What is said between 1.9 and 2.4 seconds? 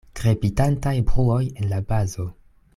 bazo.